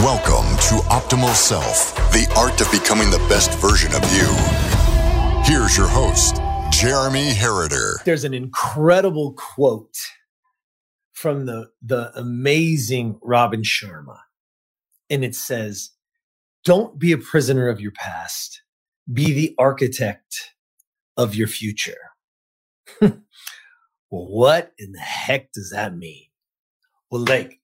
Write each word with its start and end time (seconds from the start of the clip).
Welcome 0.00 0.54
to 0.58 0.74
Optimal 0.90 1.34
Self, 1.34 1.94
the 2.12 2.30
art 2.36 2.60
of 2.60 2.70
becoming 2.70 3.08
the 3.08 3.26
best 3.30 3.54
version 3.54 3.94
of 3.94 4.02
you. 4.12 4.26
Here's 5.42 5.74
your 5.74 5.88
host, 5.88 6.36
Jeremy 6.70 7.30
Herriter. 7.30 8.04
There's 8.04 8.24
an 8.24 8.34
incredible 8.34 9.32
quote 9.32 9.96
from 11.14 11.46
the, 11.46 11.70
the 11.80 12.12
amazing 12.14 13.18
Robin 13.22 13.62
Sharma. 13.62 14.18
And 15.08 15.24
it 15.24 15.34
says, 15.34 15.92
Don't 16.62 16.98
be 16.98 17.12
a 17.12 17.18
prisoner 17.18 17.70
of 17.70 17.80
your 17.80 17.92
past, 17.92 18.60
be 19.10 19.32
the 19.32 19.54
architect 19.58 20.52
of 21.16 21.34
your 21.34 21.48
future. 21.48 22.10
well, 23.00 23.16
what 24.10 24.72
in 24.78 24.92
the 24.92 25.00
heck 25.00 25.52
does 25.52 25.70
that 25.70 25.96
mean? 25.96 26.26
Well, 27.10 27.24
like, 27.26 27.60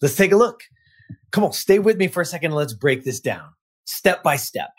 let's 0.00 0.16
take 0.16 0.32
a 0.32 0.36
look. 0.36 0.62
Come 1.32 1.44
on, 1.44 1.52
stay 1.52 1.78
with 1.78 1.96
me 1.96 2.08
for 2.08 2.20
a 2.20 2.26
second. 2.26 2.52
let's 2.52 2.72
break 2.72 3.04
this 3.04 3.20
down 3.20 3.50
step 3.86 4.22
by 4.22 4.36
step. 4.36 4.70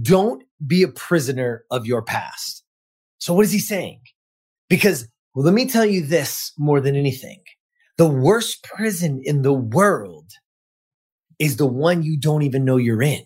Don't 0.00 0.44
be 0.66 0.82
a 0.82 0.88
prisoner 0.88 1.64
of 1.70 1.86
your 1.86 2.02
past. 2.02 2.64
So 3.18 3.34
what 3.34 3.44
is 3.44 3.52
he 3.52 3.58
saying? 3.58 4.00
Because 4.68 5.08
well, 5.34 5.44
let 5.44 5.54
me 5.54 5.66
tell 5.66 5.84
you 5.84 6.06
this 6.06 6.52
more 6.56 6.80
than 6.80 6.94
anything. 6.94 7.42
The 7.98 8.08
worst 8.08 8.62
prison 8.64 9.20
in 9.24 9.42
the 9.42 9.52
world 9.52 10.30
is 11.38 11.56
the 11.56 11.66
one 11.66 12.02
you 12.02 12.18
don't 12.18 12.42
even 12.42 12.64
know 12.64 12.76
you're 12.76 13.02
in. 13.02 13.24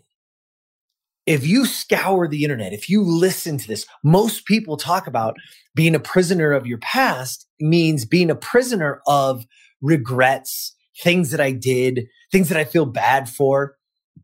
If 1.27 1.47
you 1.47 1.67
scour 1.67 2.27
the 2.27 2.43
internet, 2.43 2.73
if 2.73 2.89
you 2.89 3.03
listen 3.03 3.59
to 3.59 3.69
this, 3.69 3.85
most 4.03 4.47
people 4.47 4.79
talk 4.79 5.07
about 5.07 5.37
being 5.75 5.95
a 5.95 6.01
prisoner 6.01 6.53
of 6.53 6.67
your 6.67 6.79
past 6.79 7.47
means 7.61 8.07
being 8.07 8.31
a 8.31 8.35
prisoner 8.35 9.03
of 9.07 9.45
regrets, 9.83 10.75
things 11.03 11.31
that 11.31 11.41
I 11.41 11.53
did, 11.53 12.07
things 12.33 12.49
that 12.49 12.59
I 12.59 12.65
feel 12.65 12.87
bad 12.87 13.29
for. 13.29 13.77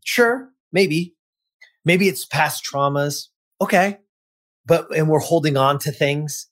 Sure, 0.03 0.49
maybe. 0.71 1.15
Maybe 1.83 2.07
it's 2.07 2.25
past 2.25 2.63
traumas. 2.65 3.27
Okay. 3.61 3.99
But, 4.65 4.95
and 4.95 5.09
we're 5.09 5.19
holding 5.19 5.57
on 5.57 5.79
to 5.79 5.91
things. 5.91 6.47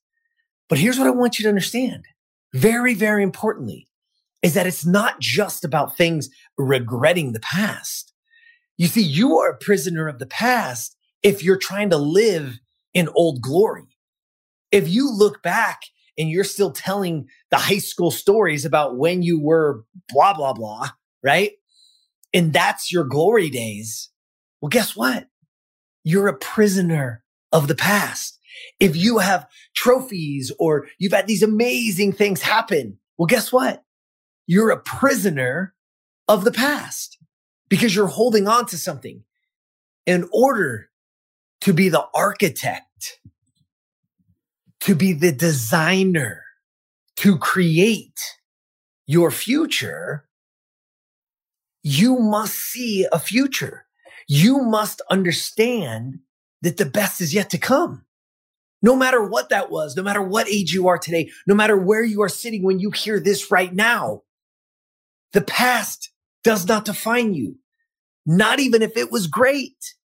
But 0.70 0.78
here's 0.78 0.98
what 0.98 1.08
I 1.08 1.12
want 1.12 1.40
you 1.40 1.44
to 1.44 1.50
understand. 1.50 2.06
Very, 2.54 2.94
very 2.94 3.24
importantly 3.24 3.88
is 4.44 4.54
that 4.54 4.68
it's 4.68 4.86
not 4.86 5.20
just 5.20 5.64
about 5.64 5.98
things 5.98 6.30
regretting 6.58 7.32
the 7.32 7.40
past. 7.40 8.14
You 8.78 8.88
see, 8.88 9.02
you 9.02 9.38
are 9.38 9.52
a 9.52 9.58
prisoner 9.58 10.08
of 10.08 10.20
the 10.20 10.26
past 10.26 10.96
if 11.24 11.44
you're 11.44 11.58
trying 11.58 11.90
to 11.92 11.98
live 11.98 12.60
in 12.94 13.10
old 13.16 13.42
glory. 13.42 13.98
If 14.72 14.90
you 14.90 15.12
look 15.12 15.42
back 15.42 15.82
and 16.18 16.30
you're 16.30 16.44
still 16.44 16.72
telling 16.72 17.28
the 17.50 17.58
high 17.58 17.80
school 17.80 18.12
stories 18.12 18.66
about 18.66 18.98
when 18.98 19.22
you 19.22 19.40
were 19.40 19.84
blah, 20.10 20.34
blah, 20.34 20.54
blah, 20.54 20.90
right? 21.24 21.52
And 22.34 22.54
that's 22.54 22.92
your 22.92 23.04
glory 23.04 23.50
days. 23.50 24.10
Well, 24.62 24.70
guess 24.70 24.96
what? 24.96 25.28
You're 26.04 26.28
a 26.28 26.38
prisoner 26.38 27.24
of 27.52 27.68
the 27.68 27.76
past. 27.76 28.40
If 28.80 28.96
you 28.96 29.20
have 29.20 29.48
trophies 29.76 30.52
or 30.60 30.88
you've 31.00 31.14
had 31.14 31.28
these 31.28 31.44
amazing 31.44 32.14
things 32.14 32.42
happen, 32.42 32.98
well, 33.18 33.28
guess 33.28 33.52
what? 33.52 33.84
You're 34.48 34.72
a 34.72 34.80
prisoner 34.80 35.74
of 36.28 36.44
the 36.44 36.52
past 36.52 37.18
because 37.70 37.96
you're 37.96 38.08
holding 38.08 38.48
on 38.48 38.66
to 38.68 38.78
something 38.78 39.24
in 40.06 40.28
order 40.34 40.90
to 41.62 41.74
be 41.74 41.90
the 41.90 42.06
architect 42.14 43.20
to 44.84 44.96
be 44.96 45.14
the 45.14 45.32
designer, 45.32 46.44
to 47.16 47.38
create 47.38 48.20
your 49.08 49.32
future, 49.32 50.28
you 51.84 52.20
must 52.20 52.54
see 52.56 53.08
a 53.14 53.18
future. 53.18 53.86
You 54.28 54.60
must 54.60 55.02
understand 55.10 56.20
that 56.62 56.76
the 56.76 56.86
best 56.86 57.22
is 57.22 57.34
yet 57.34 57.50
to 57.52 57.58
come. 57.58 58.04
No 58.82 58.98
matter 58.98 59.24
what 59.24 59.48
that 59.50 59.72
was, 59.72 59.96
no 59.96 60.04
matter 60.04 60.22
what 60.22 60.50
age 60.50 60.74
you 60.74 60.90
are 60.90 60.98
today, 60.98 61.32
no 61.48 61.56
matter 61.56 61.78
where 61.78 62.04
you 62.04 62.22
are 62.22 62.30
sitting 62.30 62.62
when 62.62 62.80
you 62.80 62.92
hear 62.92 63.22
this 63.22 63.50
right 63.50 63.74
now, 63.74 64.24
the 65.32 65.42
past 65.42 66.12
does 66.44 66.68
not 66.68 66.84
define 66.84 67.34
you. 67.34 67.56
Not 68.26 68.60
even 68.60 68.82
if 68.82 68.98
it 68.98 69.12
was 69.12 69.28
great. 69.28 69.96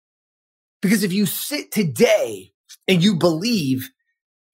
Because 0.80 1.02
if 1.02 1.12
you 1.12 1.26
sit 1.26 1.72
today 1.72 2.52
and 2.86 3.02
you 3.02 3.16
believe 3.16 3.90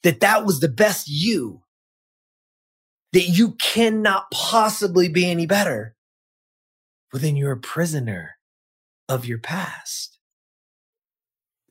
that 0.05 0.21
that 0.21 0.45
was 0.45 0.61
the 0.61 0.69
best 0.69 1.09
you, 1.09 1.63
that 3.13 3.27
you 3.27 3.53
cannot 3.53 4.31
possibly 4.31 5.09
be 5.09 5.29
any 5.29 5.47
better, 5.47 5.97
well, 7.13 7.21
then 7.21 7.37
you're 7.37 7.53
a 7.53 7.61
prisoner 7.61 8.37
of 9.09 9.25
your 9.25 9.39
past. 9.39 10.19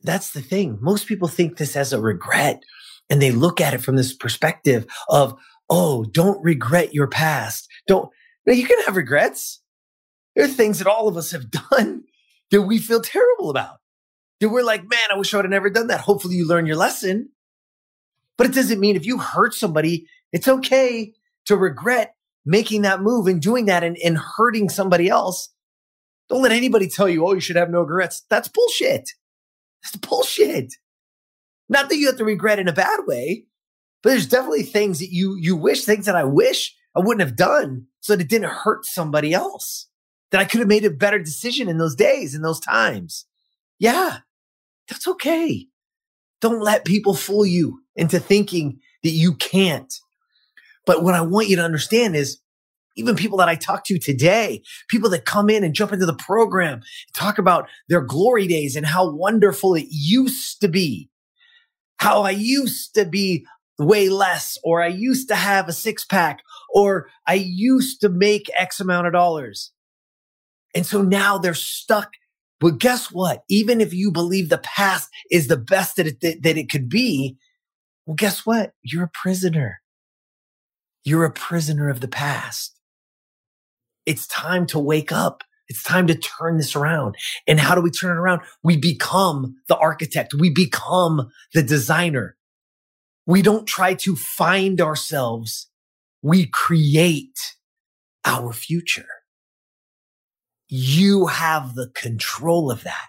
That's 0.02 0.30
the 0.30 0.42
thing. 0.42 0.78
Most 0.80 1.06
people 1.06 1.28
think 1.28 1.56
this 1.56 1.76
as 1.76 1.92
a 1.92 2.00
regret 2.00 2.62
and 3.08 3.22
they 3.22 3.30
look 3.30 3.60
at 3.60 3.72
it 3.72 3.82
from 3.82 3.96
this 3.96 4.14
perspective 4.14 4.86
of, 5.08 5.38
oh, 5.70 6.04
don't 6.04 6.42
regret 6.42 6.92
your 6.92 7.06
past. 7.06 7.68
Don't, 7.86 8.10
now 8.46 8.52
you 8.52 8.66
can 8.66 8.82
have 8.84 8.96
regrets. 8.96 9.62
There 10.34 10.44
are 10.44 10.48
things 10.48 10.78
that 10.78 10.88
all 10.88 11.08
of 11.08 11.16
us 11.16 11.30
have 11.30 11.50
done 11.70 12.04
that 12.50 12.62
we 12.62 12.78
feel 12.78 13.00
terrible 13.00 13.50
about. 13.50 13.76
That 14.40 14.48
we're 14.48 14.64
like, 14.64 14.82
man, 14.82 15.08
I 15.12 15.16
wish 15.16 15.32
I 15.32 15.38
would 15.38 15.44
have 15.44 15.50
never 15.50 15.70
done 15.70 15.86
that. 15.86 16.00
Hopefully 16.00 16.34
you 16.34 16.46
learn 16.46 16.66
your 16.66 16.76
lesson. 16.76 17.30
But 18.36 18.48
it 18.48 18.54
doesn't 18.54 18.80
mean 18.80 18.96
if 18.96 19.06
you 19.06 19.18
hurt 19.18 19.54
somebody, 19.54 20.06
it's 20.32 20.48
okay 20.48 21.12
to 21.46 21.56
regret 21.56 22.14
making 22.44 22.82
that 22.82 23.00
move 23.00 23.26
and 23.26 23.40
doing 23.40 23.66
that 23.66 23.84
and, 23.84 23.96
and 24.04 24.18
hurting 24.18 24.68
somebody 24.68 25.08
else. 25.08 25.50
Don't 26.28 26.42
let 26.42 26.52
anybody 26.52 26.88
tell 26.88 27.08
you, 27.08 27.26
oh, 27.26 27.34
you 27.34 27.40
should 27.40 27.56
have 27.56 27.70
no 27.70 27.80
regrets. 27.80 28.22
That's 28.28 28.48
bullshit. 28.48 29.10
That's 29.82 29.96
bullshit. 29.96 30.74
Not 31.68 31.88
that 31.88 31.96
you 31.96 32.06
have 32.06 32.18
to 32.18 32.24
regret 32.24 32.58
in 32.58 32.68
a 32.68 32.72
bad 32.72 33.00
way, 33.06 33.44
but 34.02 34.10
there's 34.10 34.26
definitely 34.26 34.64
things 34.64 34.98
that 34.98 35.10
you 35.10 35.36
you 35.36 35.56
wish, 35.56 35.84
things 35.84 36.06
that 36.06 36.16
I 36.16 36.24
wish 36.24 36.74
I 36.94 37.00
wouldn't 37.00 37.26
have 37.26 37.36
done 37.36 37.86
so 38.00 38.14
that 38.14 38.22
it 38.22 38.28
didn't 38.28 38.50
hurt 38.50 38.84
somebody 38.84 39.32
else. 39.32 39.88
That 40.30 40.40
I 40.40 40.44
could 40.44 40.60
have 40.60 40.68
made 40.68 40.84
a 40.84 40.90
better 40.90 41.18
decision 41.18 41.68
in 41.68 41.78
those 41.78 41.94
days, 41.94 42.34
in 42.34 42.42
those 42.42 42.60
times. 42.60 43.26
Yeah, 43.78 44.18
that's 44.88 45.06
okay. 45.06 45.68
Don't 46.44 46.60
let 46.60 46.84
people 46.84 47.14
fool 47.14 47.46
you 47.46 47.80
into 47.96 48.20
thinking 48.20 48.78
that 49.02 49.12
you 49.12 49.32
can't. 49.32 49.90
But 50.84 51.02
what 51.02 51.14
I 51.14 51.22
want 51.22 51.48
you 51.48 51.56
to 51.56 51.64
understand 51.64 52.14
is 52.14 52.38
even 52.98 53.16
people 53.16 53.38
that 53.38 53.48
I 53.48 53.54
talk 53.54 53.82
to 53.86 53.98
today, 53.98 54.62
people 54.90 55.08
that 55.08 55.24
come 55.24 55.48
in 55.48 55.64
and 55.64 55.74
jump 55.74 55.90
into 55.90 56.04
the 56.04 56.12
program, 56.12 56.82
talk 57.14 57.38
about 57.38 57.70
their 57.88 58.02
glory 58.02 58.46
days 58.46 58.76
and 58.76 58.84
how 58.84 59.10
wonderful 59.10 59.74
it 59.74 59.86
used 59.88 60.60
to 60.60 60.68
be. 60.68 61.08
How 61.96 62.24
I 62.24 62.32
used 62.32 62.94
to 62.96 63.06
be 63.06 63.46
way 63.78 64.10
less, 64.10 64.58
or 64.62 64.82
I 64.82 64.88
used 64.88 65.28
to 65.28 65.36
have 65.36 65.66
a 65.66 65.72
six 65.72 66.04
pack, 66.04 66.42
or 66.74 67.08
I 67.26 67.36
used 67.36 68.02
to 68.02 68.10
make 68.10 68.50
X 68.58 68.80
amount 68.80 69.06
of 69.06 69.14
dollars. 69.14 69.72
And 70.74 70.84
so 70.84 71.00
now 71.00 71.38
they're 71.38 71.54
stuck. 71.54 72.10
But 72.60 72.78
guess 72.78 73.10
what? 73.10 73.42
Even 73.48 73.80
if 73.80 73.92
you 73.92 74.10
believe 74.10 74.48
the 74.48 74.58
past 74.58 75.08
is 75.30 75.48
the 75.48 75.56
best 75.56 75.96
that 75.96 76.06
it, 76.06 76.42
that 76.42 76.56
it 76.56 76.70
could 76.70 76.88
be, 76.88 77.36
well, 78.06 78.14
guess 78.14 78.46
what? 78.46 78.72
You're 78.82 79.04
a 79.04 79.10
prisoner. 79.12 79.80
You're 81.04 81.24
a 81.24 81.32
prisoner 81.32 81.88
of 81.88 82.00
the 82.00 82.08
past. 82.08 82.78
It's 84.06 84.26
time 84.26 84.66
to 84.66 84.78
wake 84.78 85.12
up. 85.12 85.42
It's 85.68 85.82
time 85.82 86.06
to 86.08 86.14
turn 86.14 86.58
this 86.58 86.76
around. 86.76 87.16
And 87.46 87.58
how 87.58 87.74
do 87.74 87.80
we 87.80 87.90
turn 87.90 88.16
it 88.16 88.20
around? 88.20 88.42
We 88.62 88.76
become 88.76 89.56
the 89.68 89.76
architect. 89.76 90.34
We 90.34 90.50
become 90.50 91.30
the 91.54 91.62
designer. 91.62 92.36
We 93.26 93.40
don't 93.40 93.66
try 93.66 93.94
to 93.94 94.16
find 94.16 94.80
ourselves. 94.80 95.68
We 96.22 96.46
create 96.46 97.38
our 98.24 98.52
future. 98.52 99.06
You 100.76 101.26
have 101.28 101.76
the 101.76 101.88
control 101.94 102.68
of 102.68 102.82
that. 102.82 103.06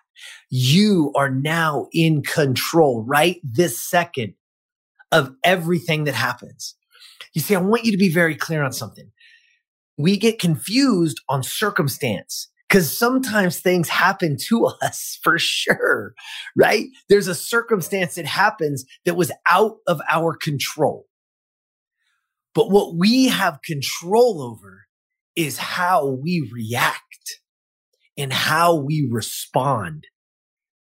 You 0.52 1.12
are 1.16 1.32
now 1.32 1.88
in 1.92 2.22
control 2.22 3.04
right 3.04 3.38
this 3.44 3.82
second 3.82 4.36
of 5.12 5.34
everything 5.44 6.04
that 6.04 6.14
happens. 6.14 6.76
You 7.34 7.42
see, 7.42 7.56
I 7.56 7.60
want 7.60 7.84
you 7.84 7.92
to 7.92 7.98
be 7.98 8.14
very 8.14 8.36
clear 8.36 8.64
on 8.64 8.72
something. 8.72 9.12
We 9.98 10.16
get 10.16 10.38
confused 10.38 11.22
on 11.28 11.42
circumstance 11.42 12.50
because 12.70 12.96
sometimes 12.96 13.60
things 13.60 13.90
happen 13.90 14.38
to 14.50 14.66
us 14.84 15.18
for 15.24 15.40
sure, 15.40 16.14
right? 16.56 16.86
There's 17.10 17.28
a 17.28 17.34
circumstance 17.34 18.14
that 18.14 18.28
happens 18.28 18.86
that 19.06 19.18
was 19.18 19.32
out 19.50 19.78
of 19.88 20.02
our 20.08 20.36
control. 20.36 21.08
But 22.54 22.70
what 22.70 22.96
we 22.96 23.30
have 23.30 23.64
control 23.64 24.44
over 24.44 24.86
is 25.36 25.58
how 25.58 26.06
we 26.08 26.48
react 26.54 27.02
and 28.18 28.32
how 28.32 28.76
we 28.76 29.08
respond 29.10 30.06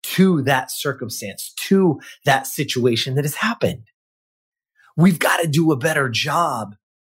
to 0.03 0.43
that 0.43 0.71
circumstance, 0.71 1.53
to 1.69 2.01
that 2.25 2.47
situation 2.47 3.15
that 3.15 3.25
has 3.25 3.37
happened. 3.37 3.85
We've 4.97 5.19
got 5.19 5.39
to 5.39 5.49
do 5.49 5.73
a 5.73 5.77
better 5.77 6.09
job 6.09 6.75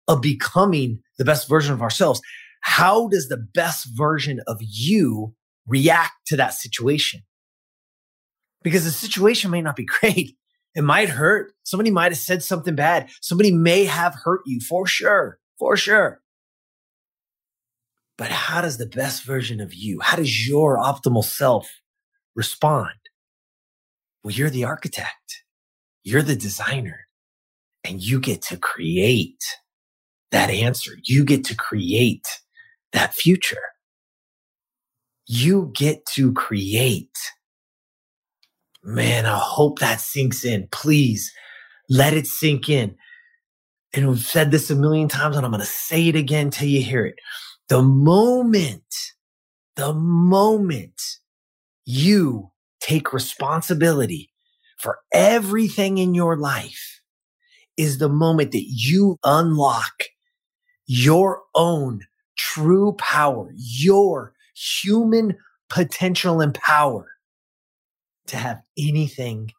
of 0.08 0.22
becoming 0.22 1.00
the 1.18 1.26
best 1.26 1.50
version 1.50 1.74
of 1.74 1.82
ourselves. 1.82 2.22
how 2.62 3.08
does 3.10 3.28
the 3.28 3.46
best 3.54 3.88
version 3.96 4.40
of 4.48 4.58
you 4.60 5.36
react 5.68 6.14
to 6.28 6.38
that 6.38 6.54
situation? 6.54 7.22
Because 8.64 8.86
the 8.86 8.92
situation 8.92 9.52
may 9.52 9.62
not 9.62 9.76
be 9.76 9.86
great. 10.00 10.36
It 10.76 10.84
might 10.84 11.10
hurt. 11.10 11.54
Somebody 11.64 11.92
might 11.92 12.12
have 12.12 12.18
said 12.18 12.44
something 12.44 12.76
bad. 12.76 13.10
Somebody 13.22 13.52
may 13.52 13.86
have 13.86 14.16
hurt 14.24 14.42
you 14.46 14.60
for 14.60 14.88
sure, 14.88 15.38
for 15.60 15.78
sure. 15.78 16.22
But 18.18 18.30
how 18.30 18.62
does 18.62 18.78
the 18.78 18.86
best 18.86 19.24
version 19.24 19.60
of 19.60 19.74
you, 19.74 20.00
how 20.02 20.18
does 20.18 20.48
your 20.48 20.78
optimal 20.78 21.24
self 21.24 21.70
respond? 22.36 22.96
Well, 24.24 24.34
you're 24.34 24.50
the 24.50 24.64
architect. 24.64 25.44
You're 26.04 26.22
the 26.22 26.36
designer 26.36 27.02
and 27.84 28.02
you 28.02 28.20
get 28.20 28.42
to 28.44 28.58
create 28.58 29.44
that 30.32 30.50
answer. 30.50 30.92
You 31.04 31.24
get 31.24 31.44
to 31.46 31.56
create 31.56 32.26
that 32.94 33.14
future. 33.14 33.62
You 35.28 35.72
get 35.76 36.06
to 36.14 36.34
create. 36.34 37.18
Man, 38.84 39.26
I 39.26 39.38
hope 39.38 39.80
that 39.80 40.02
sinks 40.02 40.46
in. 40.46 40.68
Please 40.72 41.32
let 41.90 42.14
it 42.14 42.28
sink 42.28 42.70
in. 42.70 42.96
And 43.94 44.10
we've 44.10 44.20
said 44.20 44.52
this 44.52 44.70
a 44.70 44.76
million 44.76 45.08
times 45.08 45.38
and 45.38 45.46
I'm 45.46 45.52
going 45.52 45.62
to 45.62 45.68
say 45.68 46.08
it 46.08 46.16
again 46.16 46.50
till 46.50 46.68
you 46.68 46.82
hear 46.82 47.06
it. 47.06 47.16
The 47.70 47.82
moment, 47.82 48.84
the 49.76 49.94
moment 49.94 51.02
you 51.86 52.52
take 52.80 53.14
responsibility 53.14 54.32
for 54.78 55.00
everything 55.14 55.98
in 55.98 56.14
your 56.14 56.38
life 56.38 57.02
is 57.78 57.98
the 57.98 58.10
moment 58.10 58.52
that 58.52 58.66
you 58.68 59.18
unlock 59.24 59.94
your 60.86 61.42
own 61.56 62.02
true 62.38 62.94
power, 63.00 63.52
your 63.56 64.34
human 64.56 65.36
potential 65.70 66.42
and 66.42 66.54
power 66.54 67.08
to 68.28 68.38
have 68.38 68.62
anything 68.78 69.52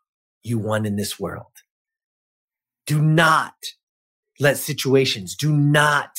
you 0.43 0.59
want 0.59 0.87
in 0.87 0.97
this 0.97 1.19
world. 1.19 1.53
Do 2.87 3.03
not 3.03 3.55
let 4.39 4.59
situations, 4.59 5.35
do 5.35 5.53
not 5.53 6.11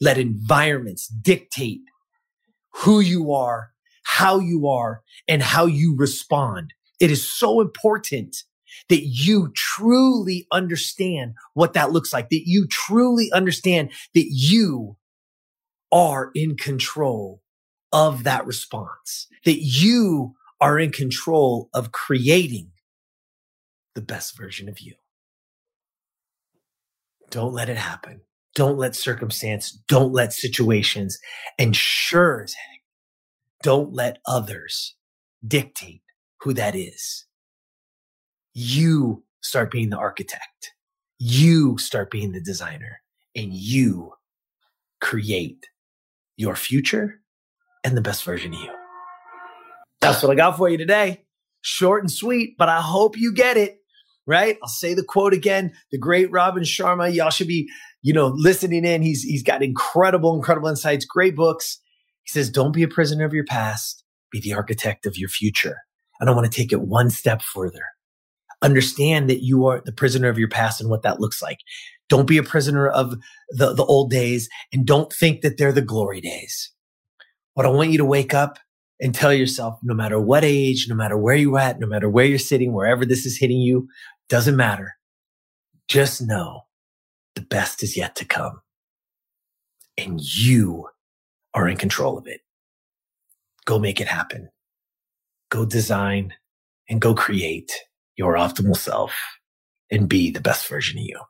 let 0.00 0.18
environments 0.18 1.06
dictate 1.08 1.80
who 2.72 3.00
you 3.00 3.32
are, 3.32 3.72
how 4.04 4.38
you 4.38 4.66
are, 4.68 5.02
and 5.28 5.42
how 5.42 5.66
you 5.66 5.96
respond. 5.96 6.72
It 7.00 7.10
is 7.10 7.28
so 7.28 7.60
important 7.60 8.44
that 8.88 9.02
you 9.02 9.52
truly 9.54 10.46
understand 10.52 11.34
what 11.54 11.74
that 11.74 11.92
looks 11.92 12.12
like, 12.12 12.28
that 12.30 12.42
you 12.46 12.66
truly 12.68 13.30
understand 13.32 13.90
that 14.14 14.28
you 14.30 14.96
are 15.92 16.30
in 16.34 16.56
control 16.56 17.42
of 17.92 18.24
that 18.24 18.46
response, 18.46 19.26
that 19.44 19.60
you 19.60 20.34
are 20.60 20.78
in 20.78 20.92
control 20.92 21.68
of 21.74 21.92
creating 21.92 22.70
the 23.94 24.00
best 24.00 24.36
version 24.36 24.68
of 24.68 24.80
you. 24.80 24.94
Don't 27.30 27.52
let 27.52 27.68
it 27.68 27.76
happen. 27.76 28.20
Don't 28.54 28.78
let 28.78 28.96
circumstance, 28.96 29.70
don't 29.88 30.12
let 30.12 30.32
situations, 30.32 31.18
and 31.58 31.76
sure 31.76 32.42
as 32.42 32.54
heck, 32.54 32.80
don't 33.62 33.92
let 33.92 34.18
others 34.26 34.96
dictate 35.46 36.02
who 36.40 36.52
that 36.54 36.74
is. 36.74 37.26
You 38.52 39.24
start 39.42 39.70
being 39.70 39.90
the 39.90 39.98
architect. 39.98 40.72
You 41.18 41.78
start 41.78 42.10
being 42.10 42.32
the 42.32 42.40
designer 42.40 43.02
and 43.36 43.52
you 43.52 44.12
create 45.00 45.68
your 46.36 46.56
future 46.56 47.20
and 47.84 47.96
the 47.96 48.02
best 48.02 48.24
version 48.24 48.54
of 48.54 48.60
you. 48.60 48.72
That's 50.00 50.22
what 50.22 50.32
I 50.32 50.34
got 50.34 50.56
for 50.56 50.68
you 50.68 50.78
today. 50.78 51.24
Short 51.62 52.02
and 52.02 52.10
sweet, 52.10 52.56
but 52.58 52.68
I 52.68 52.80
hope 52.80 53.18
you 53.18 53.32
get 53.32 53.56
it. 53.56 53.79
Right? 54.26 54.58
I'll 54.62 54.68
say 54.68 54.94
the 54.94 55.02
quote 55.02 55.32
again. 55.32 55.72
The 55.90 55.98
great 55.98 56.30
Robin 56.30 56.62
Sharma. 56.62 57.12
Y'all 57.12 57.30
should 57.30 57.48
be, 57.48 57.68
you 58.02 58.12
know, 58.12 58.28
listening 58.28 58.84
in. 58.84 59.02
He's 59.02 59.22
he's 59.22 59.42
got 59.42 59.62
incredible, 59.62 60.36
incredible 60.36 60.68
insights, 60.68 61.04
great 61.04 61.34
books. 61.34 61.80
He 62.24 62.30
says, 62.30 62.50
Don't 62.50 62.72
be 62.72 62.82
a 62.82 62.88
prisoner 62.88 63.24
of 63.24 63.32
your 63.32 63.44
past, 63.44 64.04
be 64.30 64.40
the 64.40 64.54
architect 64.54 65.06
of 65.06 65.16
your 65.16 65.28
future. 65.28 65.78
And 66.20 66.28
I 66.28 66.34
want 66.34 66.50
to 66.50 66.56
take 66.56 66.72
it 66.72 66.82
one 66.82 67.10
step 67.10 67.42
further. 67.42 67.84
Understand 68.62 69.30
that 69.30 69.42
you 69.42 69.66
are 69.66 69.82
the 69.84 69.92
prisoner 69.92 70.28
of 70.28 70.38
your 70.38 70.48
past 70.48 70.80
and 70.80 70.90
what 70.90 71.02
that 71.02 71.18
looks 71.18 71.40
like. 71.40 71.58
Don't 72.10 72.26
be 72.26 72.36
a 72.36 72.42
prisoner 72.42 72.88
of 72.88 73.14
the, 73.48 73.72
the 73.72 73.84
old 73.84 74.10
days 74.10 74.48
and 74.72 74.86
don't 74.86 75.12
think 75.12 75.40
that 75.40 75.56
they're 75.56 75.72
the 75.72 75.80
glory 75.80 76.20
days. 76.20 76.70
What 77.54 77.64
I 77.64 77.70
want 77.70 77.90
you 77.90 77.98
to 77.98 78.04
wake 78.04 78.34
up 78.34 78.58
and 79.00 79.14
tell 79.14 79.32
yourself, 79.32 79.78
no 79.82 79.94
matter 79.94 80.20
what 80.20 80.44
age, 80.44 80.86
no 80.88 80.94
matter 80.94 81.16
where 81.16 81.34
you're 81.34 81.58
at, 81.58 81.80
no 81.80 81.86
matter 81.86 82.08
where 82.08 82.26
you're 82.26 82.38
sitting, 82.38 82.72
wherever 82.72 83.04
this 83.06 83.24
is 83.24 83.38
hitting 83.38 83.60
you, 83.60 83.88
doesn't 84.28 84.56
matter. 84.56 84.94
Just 85.88 86.22
know 86.22 86.62
the 87.34 87.40
best 87.42 87.82
is 87.82 87.96
yet 87.96 88.14
to 88.16 88.24
come 88.24 88.60
and 89.96 90.20
you 90.20 90.86
are 91.54 91.68
in 91.68 91.76
control 91.76 92.18
of 92.18 92.26
it. 92.26 92.40
Go 93.64 93.78
make 93.78 94.00
it 94.00 94.08
happen. 94.08 94.50
Go 95.50 95.64
design 95.64 96.34
and 96.88 97.00
go 97.00 97.14
create 97.14 97.72
your 98.16 98.34
optimal 98.34 98.76
self 98.76 99.12
and 99.90 100.08
be 100.08 100.30
the 100.30 100.40
best 100.40 100.68
version 100.68 100.98
of 100.98 101.04
you. 101.04 101.20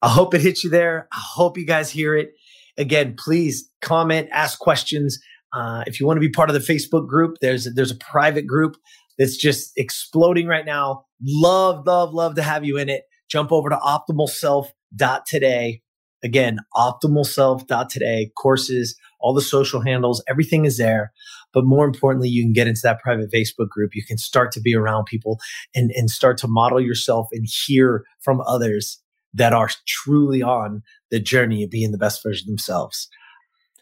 I 0.00 0.08
hope 0.08 0.34
it 0.34 0.40
hits 0.40 0.62
you 0.62 0.70
there. 0.70 1.08
I 1.12 1.18
hope 1.20 1.58
you 1.58 1.66
guys 1.66 1.90
hear 1.90 2.14
it. 2.14 2.30
Again, 2.76 3.16
please 3.18 3.68
comment, 3.82 4.28
ask 4.32 4.58
questions. 4.58 5.18
Uh, 5.52 5.82
if 5.86 5.98
you 5.98 6.06
want 6.06 6.16
to 6.16 6.20
be 6.20 6.28
part 6.28 6.50
of 6.50 6.54
the 6.54 6.72
Facebook 6.72 7.08
group, 7.08 7.38
there's 7.40 7.72
there's 7.74 7.90
a 7.90 7.96
private 7.96 8.46
group 8.46 8.76
that's 9.18 9.36
just 9.36 9.72
exploding 9.76 10.46
right 10.46 10.66
now. 10.66 11.04
Love, 11.22 11.86
love, 11.86 12.14
love 12.14 12.34
to 12.36 12.42
have 12.42 12.64
you 12.64 12.78
in 12.78 12.88
it. 12.88 13.02
Jump 13.28 13.52
over 13.52 13.68
to 13.68 13.76
optimalself.today. 13.76 15.82
Again, 16.24 16.58
optimalself.today, 16.74 18.32
courses, 18.36 18.96
all 19.20 19.34
the 19.34 19.40
social 19.40 19.82
handles, 19.82 20.22
everything 20.28 20.64
is 20.64 20.76
there. 20.76 21.12
But 21.52 21.64
more 21.64 21.84
importantly, 21.84 22.28
you 22.28 22.42
can 22.42 22.52
get 22.52 22.66
into 22.66 22.80
that 22.84 23.00
private 23.00 23.30
Facebook 23.32 23.68
group. 23.68 23.94
You 23.94 24.04
can 24.04 24.18
start 24.18 24.52
to 24.52 24.60
be 24.60 24.74
around 24.74 25.04
people 25.04 25.38
and, 25.74 25.90
and 25.92 26.10
start 26.10 26.38
to 26.38 26.48
model 26.48 26.80
yourself 26.80 27.28
and 27.32 27.46
hear 27.46 28.04
from 28.20 28.42
others 28.46 29.00
that 29.34 29.52
are 29.52 29.70
truly 29.86 30.42
on 30.42 30.82
the 31.10 31.20
journey 31.20 31.62
of 31.62 31.70
being 31.70 31.92
the 31.92 31.98
best 31.98 32.22
version 32.22 32.44
of 32.44 32.48
themselves. 32.48 33.08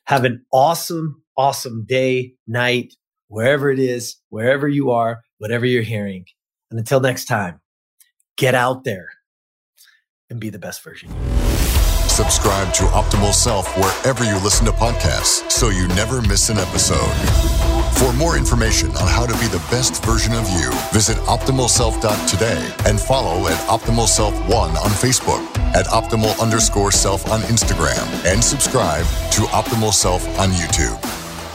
Have 0.04 0.24
an 0.24 0.44
awesome, 0.52 1.22
awesome 1.36 1.84
day, 1.84 2.34
night, 2.46 2.94
wherever 3.28 3.70
it 3.70 3.78
is, 3.78 4.16
wherever 4.30 4.68
you 4.68 4.90
are, 4.90 5.22
whatever 5.38 5.66
you're 5.66 5.82
hearing. 5.82 6.24
And 6.70 6.78
until 6.78 7.00
next 7.00 7.26
time, 7.26 7.60
get 8.36 8.54
out 8.54 8.84
there 8.84 9.08
and 10.30 10.40
be 10.40 10.50
the 10.50 10.58
best 10.58 10.82
version. 10.82 11.10
Subscribe 12.08 12.72
to 12.72 12.84
Optimal 12.84 13.34
Self 13.34 13.76
wherever 13.76 14.24
you 14.24 14.42
listen 14.42 14.64
to 14.64 14.72
podcasts 14.72 15.50
so 15.50 15.68
you 15.68 15.86
never 15.88 16.22
miss 16.22 16.48
an 16.48 16.56
episode. 16.56 17.12
For 17.98 18.12
more 18.14 18.36
information 18.38 18.88
on 18.96 19.06
how 19.06 19.26
to 19.26 19.32
be 19.34 19.46
the 19.48 19.62
best 19.70 20.04
version 20.04 20.32
of 20.32 20.48
you, 20.50 20.70
visit 20.92 21.16
optimalself.today 21.26 22.74
and 22.86 22.98
follow 23.00 23.48
at 23.48 23.58
Optimal 23.68 24.06
Self 24.06 24.34
One 24.48 24.70
on 24.70 24.90
Facebook, 24.90 25.44
at 25.74 25.86
Optimal 25.86 26.40
underscore 26.40 26.90
self 26.90 27.30
on 27.30 27.40
Instagram, 27.40 28.06
and 28.24 28.42
subscribe 28.42 29.04
to 29.32 29.42
Optimal 29.52 29.92
Self 29.92 30.26
on 30.38 30.50
YouTube. 30.50 31.05